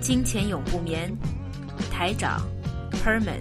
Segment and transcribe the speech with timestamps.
[0.00, 1.14] 金钱永不眠，
[1.90, 2.40] 台长
[3.04, 3.40] Herman。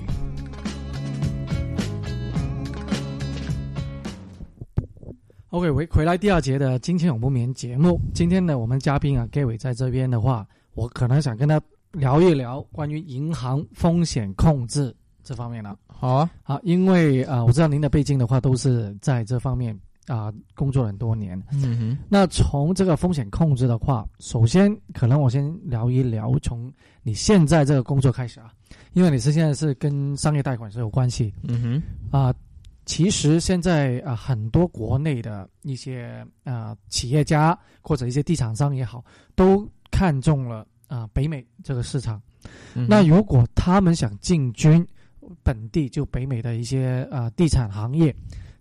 [5.52, 8.00] OK，回回来第二节的金钱永不眠节目。
[8.14, 11.62] 今天呢，我们嘉宾啊，Gary 在这边的话，我可能想跟他
[11.94, 15.78] 聊一聊关于银行风险控制这方面了。
[15.88, 19.78] 好啊，好，因为啊，我知道您的背景的话，都是在这方面。
[20.10, 21.40] 啊，工作了很多年。
[21.52, 28.52] 嗯哼，那从这个风险控制的话，首先可能我先聊一聊从你现在这个工作开始啊，
[28.94, 31.32] 因为你是现在是跟商业贷款是有关系。
[31.44, 31.62] 嗯
[32.12, 32.34] 哼，啊，
[32.86, 42.20] 其实现在啊，很多国内的一些啊企业家或者一些地产商也好，都看中了啊北美这个市场。
[42.74, 44.84] 那如果他们想进军
[45.44, 48.16] 本地，就北美的一些啊地产行业。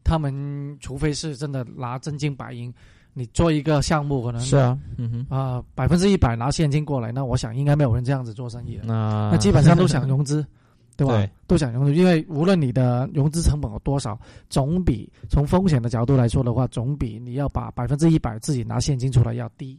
[0.09, 2.73] 他们除非是真的拿真金白银，
[3.13, 8.85] 你做一个项目可能是啊，嗯哼啊百分之一百拿现金过来，那我想应该没有人这样子做生意的。
[8.87, 10.43] 那那基本上都想融资，
[10.97, 11.13] 对吧？
[11.13, 19.79] 对，都想融资，因为无论你的融资成本有多少，总比从风险的角度来说的话，总比你要把百分之一百自己拿现金出来要低，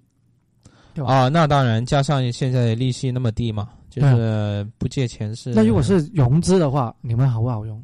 [0.94, 1.12] 对吧？
[1.12, 5.54] 啊，那当然，加上现在利息那么低嘛，就是不借钱是。
[5.54, 7.84] 那如果是融资的话，你们好不好用？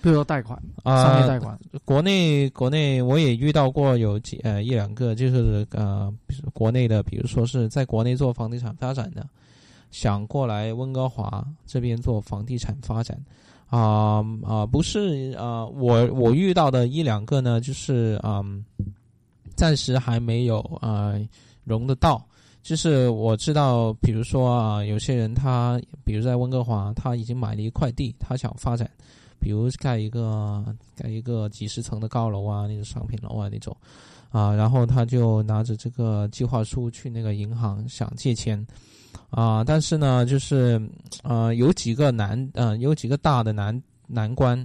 [0.00, 6.12] 比如说贷款啊，商业贷款，国内国内我也遇到过有几呃一两个，就是呃
[6.52, 9.24] 国内的，比如说是在国内做房地产发展的，
[9.92, 13.16] 想过来温哥华这边做房地产发展，
[13.68, 18.64] 啊啊不是啊我我遇到的一两个呢，就是嗯
[19.54, 21.14] 暂时还没有啊
[21.62, 22.26] 融得到，
[22.60, 28.90] 就是我知道，比如说啊有些人他比如在温哥华他已经买了一块地，他想发展。
[29.42, 30.64] 比如盖一个
[30.94, 33.76] 盖一个几十层的高楼啊，那种商品楼啊那种，
[34.30, 38.64] 啊，然后他就拿着这个计划书去那个银行想借钱，
[39.30, 40.80] 啊，但是呢，就是
[41.24, 44.64] 呃有几个难，呃有几个大的难难关。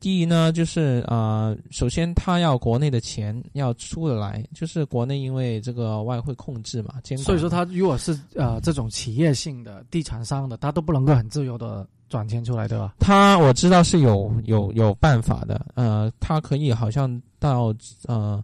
[0.00, 7.24] 第一呢，就是啊，首先他要国内的钱要出得来，就是国内因为这个外汇控制嘛，监管。
[7.24, 12.94] 所以说他如果是呃这种企业性的地产商的，他都不能够很自由的转钱出来，对吧？
[13.00, 17.74] 他我知道是有有有办法的，呃，他可以好像到
[18.06, 18.40] 呃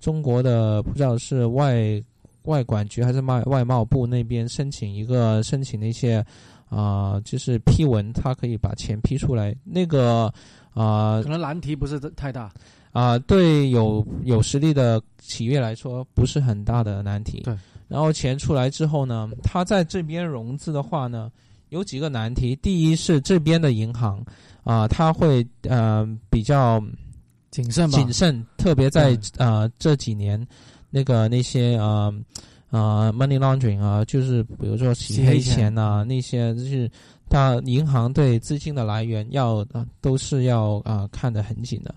[0.00, 2.02] 中国的不知道是外
[2.46, 6.24] 外管局还是外外贸部那边申请一个申请的一些
[6.68, 10.34] 啊，就是批文，他可以把钱批出来，那个。
[10.76, 12.52] 啊，可能难题不是太大，
[12.92, 17.40] 啊，对有有实力的企业来说不是很大的难题。
[17.44, 17.56] 对，
[17.88, 21.32] 然后钱出来之后呢，他在这边融资的话呢，
[21.70, 22.54] 有几个难题。
[22.56, 24.22] 第一是这边的银行
[24.64, 26.78] 啊，他会呃比较
[27.50, 30.46] 谨慎，谨慎，特别在啊这几年
[30.90, 32.12] 那个那些啊
[32.70, 36.90] 啊 money laundering 啊，就是比如说洗黑钱呐那些就是。
[37.28, 39.66] 他银行对资金的来源要
[40.00, 41.92] 都是要啊看得很紧的，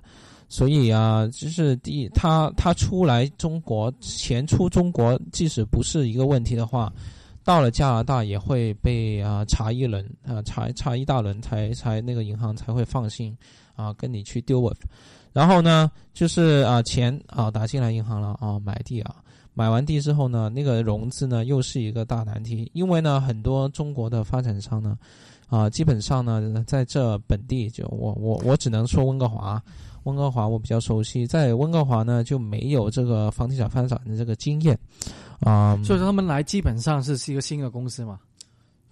[0.47, 6.91] 所以啊，就是第一，他他出来中国钱出中国，即使不是一个问题的话，
[7.43, 13.37] 到了加拿大也会被啊查一轮啊查查一大轮才才那个银行才会放心
[13.75, 14.81] 啊跟你去丢 with，
[15.31, 19.17] 然后呢就是啊钱啊打进来银行了啊买地啊。
[19.53, 24.97] 买完地之后呢，那个融资呢又是一个大难题，因为呢很多中国的发展商呢，
[25.47, 29.61] 啊基本上呢在这本地就我我我只能说温哥华，
[30.03, 34.77] 温哥华我比较熟悉，在温哥华呢就没有这个房地产发展的这个经验，
[35.41, 38.17] 啊，所以说他们来基本上是是一个新的公司嘛，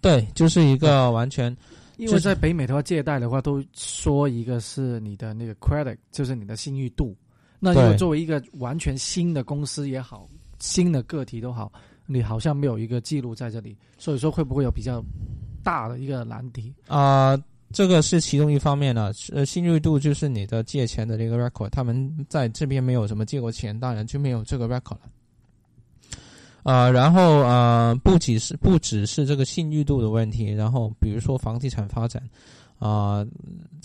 [0.01, 1.55] 对，就是一个完全，
[1.95, 7.15] 因为在北美的话借贷的话都说一个是你的那个 credit，就是你的信誉度，
[7.57, 10.27] 那如果作为一个完全新的公司也好。
[10.59, 11.71] 新的个体都好，
[12.05, 15.03] 你好像没有一个记录在这里，所以说会不会有比较
[15.63, 17.37] 大的一个难题啊？
[17.73, 19.11] 这个是其中一方面呢。
[19.33, 25.01] 呃，信誉度就是你的借钱的这个 record，他们在这边没有什么借过钱，当然就没有这个 record 了。
[26.63, 32.23] 啊，然后啊，不仅是不只是这个信誉度的问题，然后比如说房地产发展
[32.79, 33.25] 啊，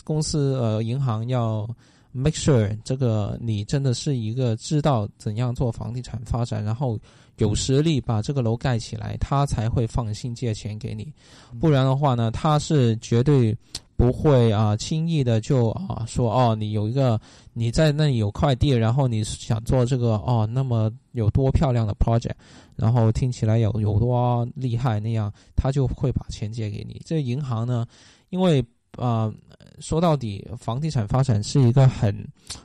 [0.04, 1.68] 公司呃银行要。
[2.12, 6.98] Make sure 这个你真的是一个知道怎样做房地产发展，然后
[7.38, 11.12] 有实力把这个楼盖起来，他才会放心借钱给你。
[11.58, 13.56] 不然的话呢，他是绝对
[13.96, 17.20] 不会啊轻易的就啊说哦，你有一个
[17.52, 22.34] 你在那里有块地，然后你想做这个哦，那么有多漂亮的 project，
[22.76, 27.00] 然后听起来有有多厉害那样，他就会把钱借给你。
[27.04, 27.86] 这银行呢，
[28.30, 28.64] 因为
[28.96, 29.32] 啊。
[29.80, 32.14] 说到底，房地产发展是一个很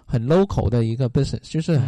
[0.05, 1.79] 很 local 的一个 business，就是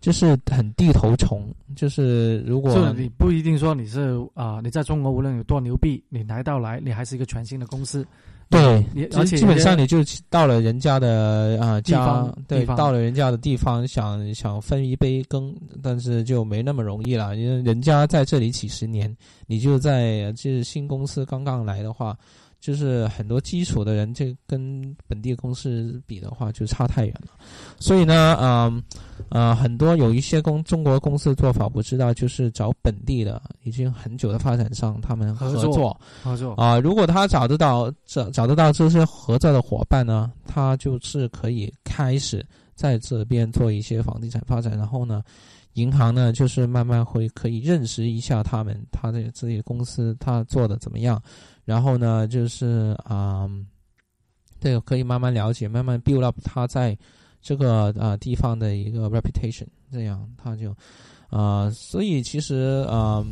[0.00, 1.52] 就是很地头虫。
[1.76, 8.06] 就是如果就你不一定说你是啊，你在中国无论有多牛逼，你来到来，你还是一个全新的公司。
[8.48, 8.82] 对，
[9.14, 9.98] 而且基本上你就
[10.30, 17.36] 到了人家的啊地方，对，到了人家的地方，想想分一杯羹，但是就没那么容易了。
[17.36, 19.14] 因为人家在这里几十年，
[19.46, 22.16] 你就在就是新公司刚刚来的话。
[22.60, 27.32] 就是很多基础的人，这跟本地公司比的话，就差太远了。
[27.78, 28.82] 所以呢，嗯，
[29.28, 36.78] 呃，很多有一些公中国公司的做法，我知道，就是找本地的已经很久的发展商，他们合作合作啊。
[36.80, 42.44] 如果他找得到找找得到这些合作的伙伴呢，他就是可以开始
[42.74, 44.76] 在这边做一些房地产发展。
[44.76, 45.22] 然后呢，
[45.78, 51.22] 银行呢，就是慢慢会可以认识一下他们，他的这些公司他做的怎么样。
[51.64, 53.48] 然后呢，就是啊，
[54.58, 56.96] 对，可以慢慢了解，慢慢 build up 他在
[57.40, 60.74] 这个啊地方的一个 reputation，这样他就
[61.30, 63.24] 啊，所以其实啊，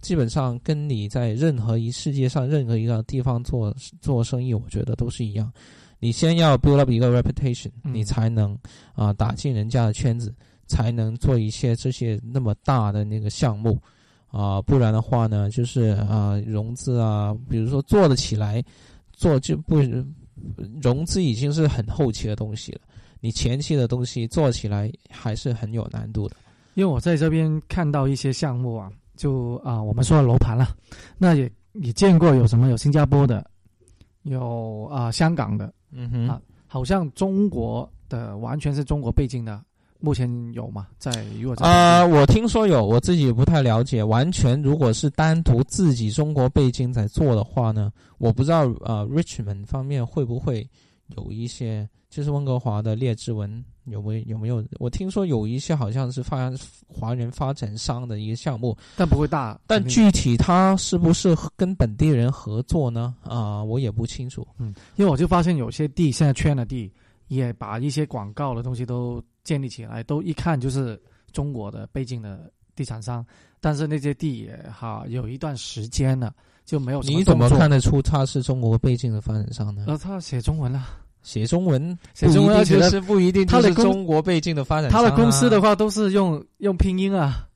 [0.00, 5.52] 基本上跟你在任何一世界上任何一个地方做做生意，我觉得都是一样。
[6.00, 8.58] 你先要 build up 一个 reputation，你才能
[8.94, 10.34] 啊打进人家的圈子，
[10.66, 13.80] 才能做一些这些那么大的那个项目。
[14.28, 18.60] 啊，不然的话呢，就是啊，融资啊，比如说做得起来，
[19.12, 19.76] 做就不
[20.82, 22.80] 融资已经是很后期的东西了。
[23.20, 26.34] 你前期的东西做起来还是很有难度的。
[26.74, 30.76] 因为我在这边看到一些项目啊，就啊，我们说楼盘了，
[31.16, 33.48] 那也也见过有什么有新加坡的，
[34.24, 39.62] 有啊香港的，嗯哼，啊，好像中国的完全是中国背景的。
[40.00, 40.88] 目前有吗？
[40.98, 41.10] 在
[41.40, 44.02] 如果啊，我听说有，我自己不太了解。
[44.04, 50.68] 完全如果是单独自己中国背景在做的话呢，我不知道啊，Richmond 方面会不会
[51.16, 54.64] 有一些，就是温哥华的列治文有没有有没有？
[54.78, 56.52] 我听说有一些好像是发
[56.86, 59.58] 华人发展商的一个项目，但不会大。
[59.66, 63.14] 但具体他是不是跟本地人合作呢？
[63.22, 64.46] 啊，我也不清楚。
[64.58, 66.92] 嗯，因为我就发现有些地现在圈了地，
[67.28, 69.22] 也把一些广告的东西都。
[69.44, 70.98] 建立起来都一看就是
[71.30, 73.22] 中国的背景的地产商，
[73.60, 76.32] 但是那些地也哈有一段时间了
[76.64, 77.02] 就没有。
[77.02, 79.84] 你怎么看得出他是中国背景的发展商呢？
[79.86, 80.86] 呃，他写中文了，
[81.20, 84.98] 写中文，写中文其实不一定他的中国背景的发展商。
[84.98, 87.46] 他的公司的话都是用用拼音啊，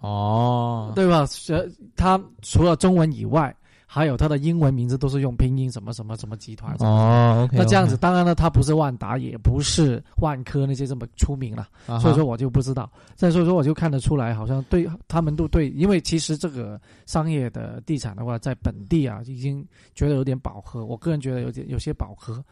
[0.00, 1.24] 哦，对吧？
[1.26, 3.54] 学他除了中文以外。
[3.86, 11.68] 还有它的英文名字都是用拼音什么什么什么集团哦那这样子当然了，它不是万达，也不是万科那些这么出名了，
[12.00, 12.90] 所以说我就不知道。
[13.14, 22.44] 再所以说我就看得出来，好像对他们都对，因为其实这个商业的地产的话，在本地啊已经觉得有点饱和，我个人觉得有点有些饱和。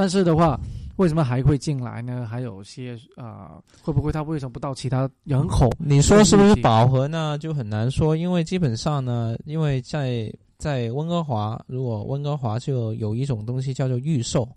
[0.00, 0.58] 好，但是的话，
[0.96, 2.26] 为什么还会进来呢？
[2.26, 5.70] 还有些啊，会不会他为什么不到其他人口？
[5.78, 7.36] 你说是不是饱和呢？
[7.36, 14.48] 就很难说，因为基本上呢，因为在在温哥华，如果温哥华就有一种东西叫做预售，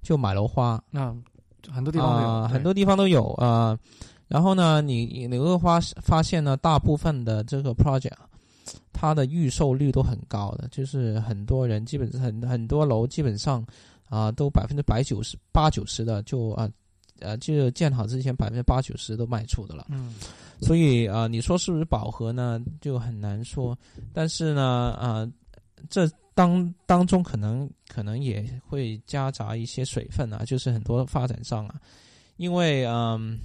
[0.00, 1.12] 就买楼花，那
[1.68, 3.76] 很多地方啊，很多地方都有啊。
[4.28, 8.12] 然后呢，你你温哥华发现呢，大部分的这个 project，
[8.92, 13.66] 它的预售率都很高的，就是很多人基本上很很多楼基本上。
[14.08, 16.70] 啊，都百分之百九十八九十的就啊，
[17.20, 19.86] 呃，就建好之前百分之八九十都卖出的了。
[19.88, 20.14] 嗯，
[20.60, 22.60] 所以啊，你说是不是饱和呢？
[22.80, 23.76] 就很难说。
[24.12, 24.62] 但是呢，
[24.98, 25.28] 啊，
[25.88, 31.80] 这当当中可能可能也会夹杂一些水分啊，就是很多发展商啊，
[32.36, 33.38] 因为嗯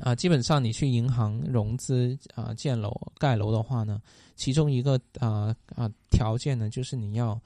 [0.00, 4.00] 啊，基本上你去银行融资啊建楼盖楼的话呢，
[4.36, 7.38] 其中一个啊啊条件呢，就是你要。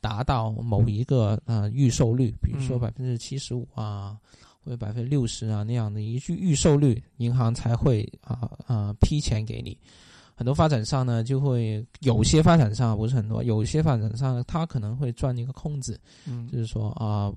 [0.00, 4.16] 达到某一个呃预售率，比如说百分之七十五啊，
[4.64, 9.76] 或者百分之六十啊那样的一句预售率，银行才会啊啊批钱给你。
[10.34, 17.32] 很多发展商呢，就会有些发展商不是很多，有些发展商他可能会钻一个空子，嗯，就是说啊，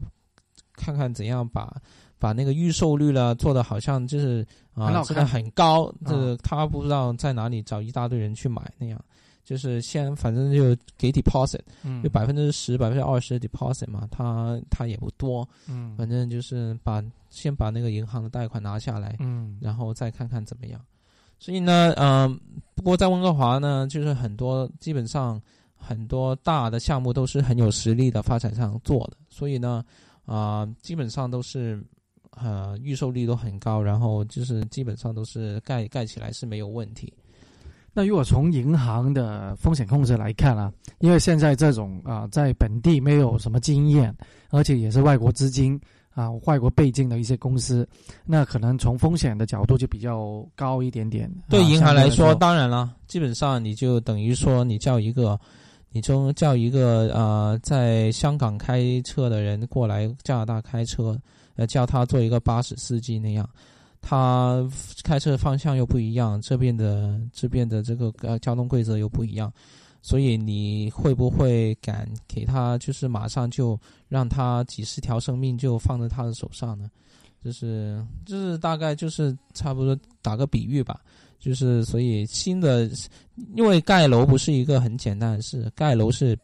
[0.74, 1.76] 看看怎样把
[2.20, 9.04] 把那个预售率呢做的好像就是啊真的很高，这个他不知道在哪里找一大堆人去买那样。
[9.44, 20.80] 就是先反正就给 deposit，嗯就百分之十、百分之二十 deposit 嘛，它它也不多，嗯反正就是把先把那个银行的贷款拿下来，嗯然后再看看怎么样。
[21.40, 22.40] 所以呢，嗯、
[22.76, 25.42] 不过在温哥华呢，就是很多基本上
[25.76, 29.84] 很多大的项目都是很有实力的发展商做的，所以呢，
[30.26, 31.84] 啊、基本上都是
[32.30, 37.12] 呃预售率都很高，然后就是基本上都是盖盖起来是没有问题。
[37.94, 44.16] 那如果从银行的风险控制来看啊，因为现在这种啊、在本地没有什么经验，
[44.50, 45.80] 而且也是外国资金
[46.14, 47.88] 啊、外国背景的一些公司，
[48.26, 51.26] 那可能从风险的角度就比较高一点点。
[51.48, 55.40] 啊对银行来说，当然了，基本上你就等于说你叫一个，
[55.90, 61.18] 你就叫一个呃，在香港开车的人过来加拿大开车，
[61.56, 63.50] 呃，叫他做一个巴士司机那样，
[64.02, 64.68] 他
[65.04, 69.54] 开车方向又不一样，这边的这边的这个呃交通规则又不一样，
[70.02, 73.80] 所以你会不会敢给他就是马上就
[74.10, 76.90] 让他几十条生命就放在他的手上呢？
[77.44, 81.00] 就是就是大概就是差不多打个比喻吧，
[81.42, 82.88] 就是所以新的，
[83.56, 86.38] 因为盖楼不是一个很简单的事，盖楼是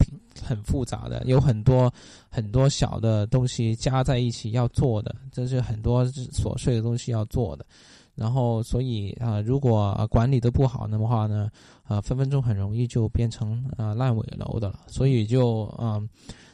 [0.43, 1.89] 很复杂的，有很多
[2.29, 7.65] 很多小的东西加在一起要做的，这是很多琐碎的东西要做的。
[8.15, 11.51] 然后，所以啊、如果、管理的不好的话呢，
[11.83, 14.79] 啊、分分钟很容易就变成啊、烂尾楼的了。
[14.87, 16.09] 所以就嗯、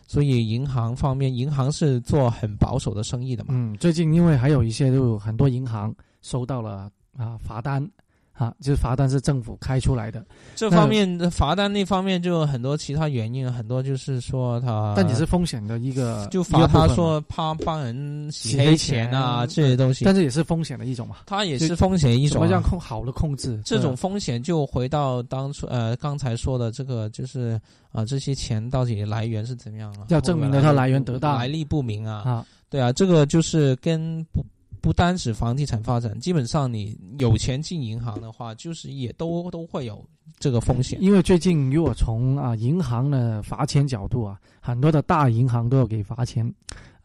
[0.06, 3.52] 所以银行方面，银行是做很保守的生意的嘛。
[3.54, 7.90] 嗯，最近因为还有一些就很多银行收到了啊罚单
[8.34, 10.26] 啊，就是罚单是政府开出来的，
[10.56, 21.18] 这方面的罚单那方面就有很多其他原因，很多就是说他，但也是风险的一个就罚他说怕帮人洗洗黑黑钱啊这些东西，但是也是风险的一种嘛。
[21.28, 22.68] 它也是风险一种、怎么样啊。
[22.68, 27.60] 控好的控制这种风险就回到当初呃刚才说的这个，就是
[27.92, 30.08] 啊、这些钱到底来源是怎么样啊？
[30.10, 32.24] 要证明的它来源得到来历不明啊。
[32.26, 34.44] 啊，对啊，这个就是跟不
[34.84, 40.04] 不单是房地产发展，基本上你有钱进银行的话，就是也都都会有
[40.40, 41.02] 这个风险。
[41.02, 46.54] 因为最近如果从啊银行的罚钱角度啊，很多的大银行都要给罚钱，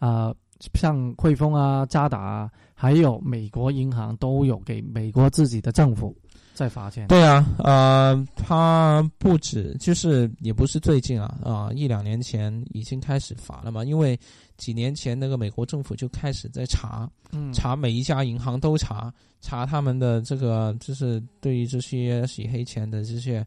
[0.00, 0.34] 啊、
[0.74, 6.12] 像汇丰啊、渣打啊，还有美国银行都有给美国自己的政府
[6.58, 7.06] 在罚钱。
[7.06, 14.18] 对啊，呃，他不止，就是也不是最近啊，啊、一两年前已经开始罚了嘛，因为
[14.56, 23.46] 几年前那个美国政府就开始在查，嗯，查每一家银行都查，查他们的这个就是对于这些洗黑钱的这些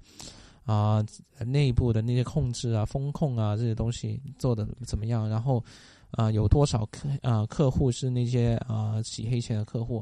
[0.64, 1.04] 啊、
[1.46, 5.62] 内部的那些控制啊、风控啊这些东西做的怎么样，然后
[6.12, 10.02] 啊、有多少客啊、客户是那些啊、洗黑钱的客户。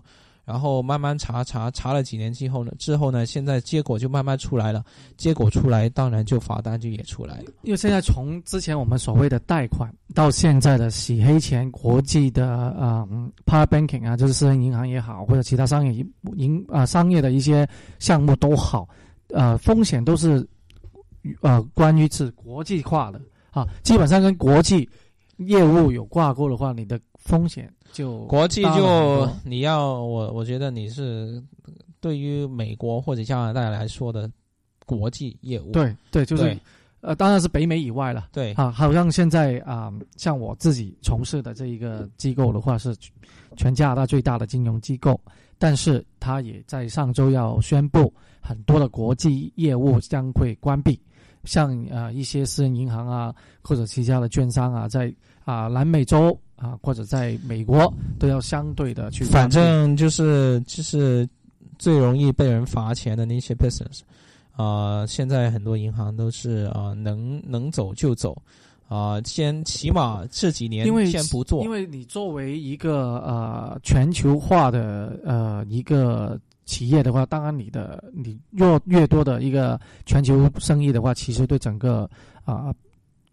[0.49, 4.83] 然后慢慢查查查了几年之后呢，之后呢，现在结果就慢慢出来了。
[5.15, 7.51] 结果出来，当然就罚单就也出来了。
[7.61, 16.03] 因为现在从之前我们所谓的贷款，到现在的洗黑钱，国际的啊、嗯 p a r banking 啊，就是私人银行也好，或者其他商业
[16.35, 18.89] 银啊、商业的一些项目都好，
[19.27, 20.43] 呃，风险都是
[21.41, 24.89] 呃关于是国际化的啊，基本上跟国际
[25.37, 31.43] 业务有挂钩的话，你的风险就国际就你要我，我觉得你是
[31.99, 34.27] 对于美国或者加拿大来说的
[34.85, 36.57] 国际业务，对对，就是
[37.01, 38.29] 呃，当然是北美以外了。
[38.31, 38.53] 对。
[38.53, 42.95] 啊，好像现在啊、像我自己从事的这一个机构的话，是
[43.55, 45.19] 全加拿大最大的金融机构，
[45.57, 50.99] 但是它也在上周要宣布，很多的国际业务将会关闭，
[51.49, 55.11] 像呃一些私人银行啊，或者其他的券商啊，在
[55.45, 59.23] 啊、南美洲啊，或者在美国都要相对的去。
[59.23, 61.27] 反正就是就是
[61.79, 64.01] 最容易被人罚钱的那些 business，
[64.55, 68.39] 啊、现在很多银行都是啊、能能走就走，
[68.87, 76.39] 啊、先起码这几年因为先不做因，为你作为一个呃全球化的呃一个
[76.69, 82.07] 企业的话，当然你的你越越多的一个全球生意的话，其实对整个
[82.45, 82.71] 啊、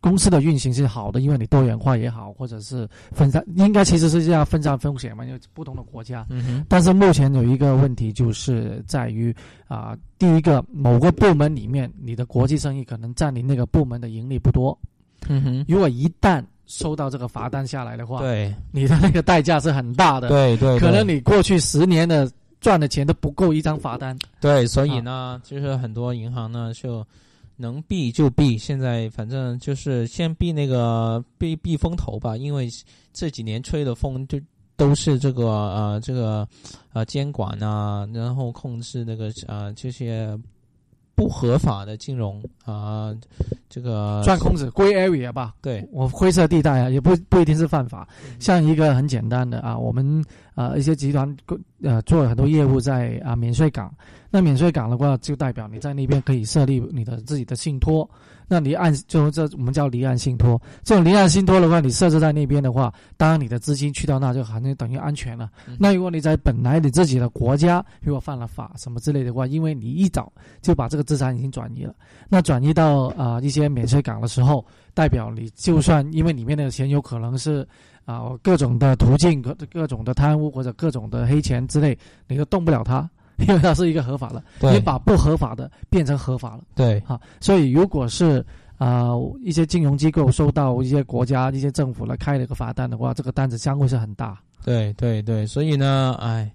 [0.01, 6.25] 公司的运行是好的，因为你多元化也好，或者是分散，应该其实是这样分散风险嘛，因为不同的国家。
[6.31, 9.35] 嗯哼，但是目前有一个问题，就是在于
[9.69, 14.79] 啊、第一个某个部门里面，你的国际生意可能占你那个部门的盈利不多。
[15.29, 18.55] 嗯哼，如果一旦收到这个罚单下来的话，对。
[18.73, 24.17] 你的那个代价是很大的，对对，可能你过去十年的赚的钱都不够一张罚单。
[24.41, 27.07] 对，所以啊呢，就是很多银行呢就
[27.57, 32.69] 能避就避，现在反正就是先避那个避避风头吧，因为
[33.13, 34.39] 这几年吹的风就
[34.77, 36.47] 都是这个呃这个
[36.93, 40.39] 呃监管啊，然后控制那个呃这些
[41.15, 43.17] 不合法的金融啊，
[43.71, 48.07] 这个钻空子 （grey area） 吧，对，我灰色地带啊，也不不一定是犯法。
[48.39, 50.23] 像一个很简单的啊，我们
[50.57, 51.37] 呃一些集团
[51.81, 53.95] 呃做了很多业务在啊免税港，
[54.29, 58.11] 那免税港的话，就代表你在那边可以设立你的自己的信托。
[58.49, 65.51] 那离岸就这我们叫离岸信托，这种离岸信托的话，你设置在那边的话，当然你的资金去到那就好像等于安全了。
[65.81, 70.33] 那如果你在本来你自己的国家如果犯了法什么之类的话，因为你一早
[70.63, 71.93] 就把这个资产已经转移了，
[72.29, 77.67] 那转移到啊一些免税港的时候，代表你就算因为里面的钱有可能是
[78.07, 83.07] 啊各种的途径、各各种的贪污或者各种的黑钱之类，你都动不了它。
[83.39, 88.43] 因为它是一个合法的，你把不合法的变成合法了，对，哈，所以如果是
[88.79, 89.11] 啊
[89.45, 94.41] 一些金融机构收到一些国家一些政府来开了一个罚单的话，这个单子将会是很大。
[94.65, 96.51] 对对对，所以呢，哎，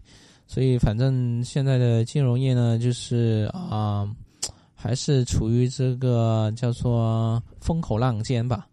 [0.48, 4.10] 所以反正现在的金融业呢，就是啊，
[4.74, 8.65] 还是处于这个叫做风口浪尖吧。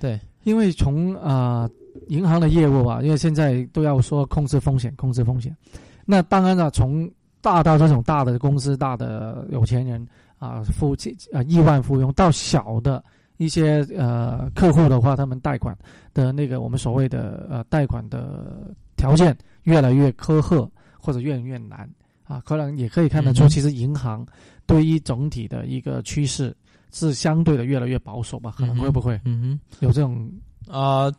[0.00, 1.70] 对，因为从啊
[2.08, 5.56] 银行的业务啊，因为现在都要说控制风险，控制风险，
[6.04, 10.06] 那当然了，从大到这种大的公司、大的有钱人
[10.38, 10.94] 啊，富
[11.32, 13.04] 啊亿万富翁，到小的
[13.36, 15.76] 一些呃客户的话，他们贷款
[16.12, 21.88] 的那个我们所谓的呃贷款的条件越来越苛刻，或者越来越难
[22.26, 24.26] 啊，可能也可以看得出，其实银行
[24.66, 26.56] 对于整体的一个趋势
[26.92, 28.54] 是相对的越来越保守吧？
[28.56, 29.20] 可能会不会？
[29.24, 30.30] 嗯哼，有这种
[30.68, 31.12] 啊。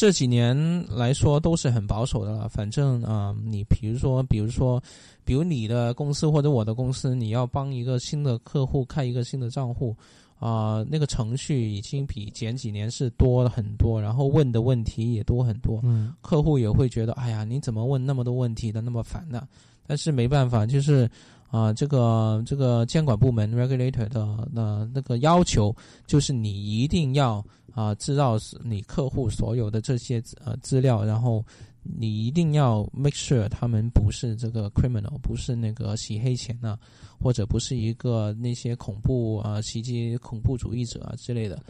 [0.00, 0.56] 这几年
[0.88, 2.48] 来说都是很保守的了。
[2.48, 4.82] 反正啊，你比如说，比如说，
[5.26, 9.94] 比如你的公司或者我的公司，你要帮一个新的客户开一个新的账户，
[10.38, 15.80] 啊，那个程序已经比前几年是多了很多，然后问的问题也多很多。
[15.82, 19.46] 嗯，客户也会觉得，哎呀，你怎么问那么多问题的，那么烦呢？
[19.86, 21.06] 但是没办法，就是
[21.50, 25.74] 啊，这个这个监管部门 regulator 的那那个要求，
[26.06, 27.44] 就是你一定要。
[27.72, 31.42] 啊，知道你客户所有的这些呃资料，然后
[31.84, 36.76] 你一定要 make sure 他们不是这个 criminal，不是那个洗黑钱啊，
[37.22, 41.62] 或者不是一个那些恐怖啊袭击恐怖主义者啊之类的。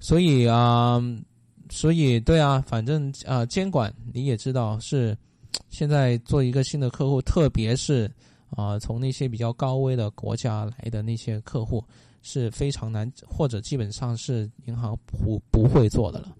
[0.00, 1.00] 所以啊，
[1.70, 5.16] 所以对啊，反正啊监管你也知道是
[5.70, 8.10] 现在做一个新的客户，特别是
[8.50, 11.82] 啊从那些比较高危的国家来的那些客户。
[12.28, 16.34] 是非常难，或者基本上是银行不不会做的了，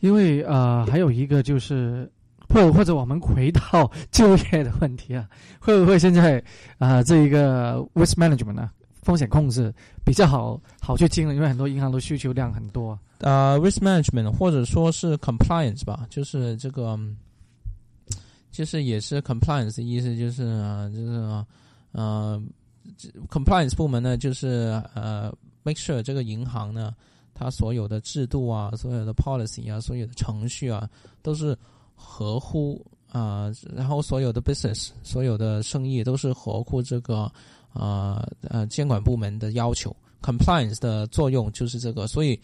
[0.00, 2.06] 因为呃，还有一个就是，
[2.50, 5.26] 或或者我们回到 就业的问题啊，
[5.58, 6.44] 会不会现在
[6.76, 9.72] 啊，这一个 risk management 呢，风险控制
[10.04, 12.98] 比较好好去经营，因为很多银行的需求量很多。
[13.20, 16.98] 呃，risk management 或者说是 compliance 吧，就是这个，
[18.50, 21.46] 就是也是 compliance 意思就是啊，就是啊
[21.92, 22.42] 呃。
[23.28, 25.32] compliance 部门呢，就是呃
[25.62, 26.92] ，make sure 这个银行呢，
[27.34, 30.88] 它所有的制度啊，所有的 policy 啊，所有的程序啊，
[31.22, 31.56] 都是
[31.94, 37.30] 合乎啊，然后所有的 business，所有的生意都是合乎这个
[37.72, 39.94] 啊呃监管部门的要求。
[40.22, 42.38] compliance 的作用就是这个，所以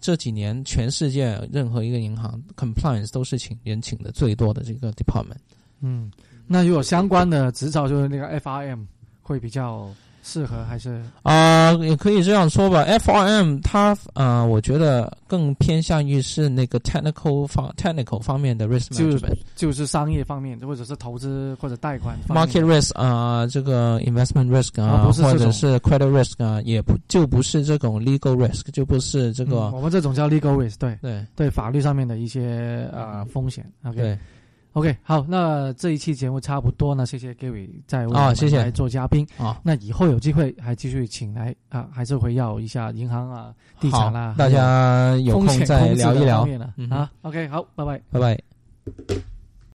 [0.00, 5.38] 这几年全世界任何一个银行 compliance 都是请人请的最多的这个 department。
[5.80, 6.10] 嗯，
[6.46, 8.86] 那如果相关的执照就是那个 FRM。
[9.28, 12.82] 会比较适合还是啊，也可以这样说吧。
[12.82, 25.78] F R M 它啊，我觉得更偏向于是那个 technical 方 technical 方面的 risk management，就是商业方面，或者是投资或者贷款 market risk 啊，这个 investment risk 啊，或者是
[25.80, 29.70] credit risk 啊，也不就不是这种 legal risk，就不是这个。
[29.70, 33.64] 我们这种叫 legal risk，对对对，法律上面的一些啊风险。
[33.84, 34.18] OK。
[34.74, 39.58] OK，好，那这一期节目差不多呢，谢谢 Gary 在为我们来做嘉宾啊。
[39.62, 46.46] 那以后有机会还继续请来啊，还是会要一下银行啊、地产啦，大家有空再聊一聊
[46.90, 47.10] 啊。
[47.22, 48.38] OK，好，拜拜，拜拜。